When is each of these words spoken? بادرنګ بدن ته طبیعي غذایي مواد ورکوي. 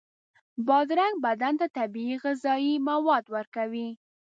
بادرنګ 0.67 1.15
بدن 1.25 1.53
ته 1.59 1.67
طبیعي 1.77 2.15
غذایي 2.23 2.73
مواد 2.87 3.25
ورکوي. 3.35 3.89